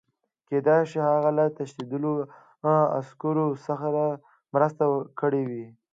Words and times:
کېدای 0.47 0.83
شي 0.89 0.99
هغه 1.09 1.29
له 1.37 1.45
تښتېدلو 1.57 2.11
عسکرو 2.99 3.47
سره 3.65 3.99
مرسته 4.53 4.83
کړې 5.19 5.43
وي 5.49 5.65